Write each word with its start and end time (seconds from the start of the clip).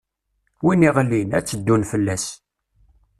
Win 0.65 0.85
iɣlin, 0.87 1.29
ad 1.37 1.43
tt-ddun 1.45 1.83
fell-as. 1.91 2.25